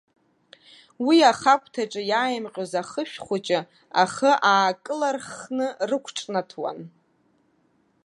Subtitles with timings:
[1.05, 3.59] Уи ахагәҭаҿы иааимҟьоз ахышә хәыҷы
[4.03, 6.79] ахы аакыларххны рықәҿнаҭуан.